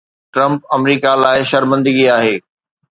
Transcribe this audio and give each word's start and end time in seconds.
Trump 0.35 0.59
آمريڪا 0.77 1.11
لاءِ 1.23 1.37
شرمندگي 1.51 2.05
آهي 2.17 2.35